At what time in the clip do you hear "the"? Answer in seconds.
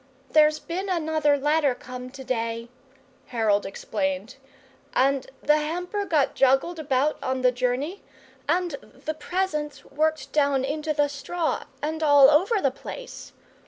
5.43-5.57, 7.43-7.51, 8.81-9.13, 10.91-11.07, 12.59-12.71